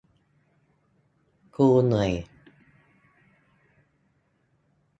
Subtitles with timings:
[1.55, 2.11] กูเหนื่อย